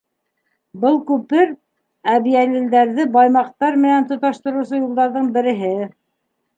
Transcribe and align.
Был 0.85 0.95
күпер— 1.11 1.51
әбйәлилдәрҙе 2.15 3.07
баймаҡтар 3.19 3.81
менән 3.87 4.11
тоташтырыусы 4.13 4.85
юлдарҙың 4.85 5.33
береһе. 5.41 5.75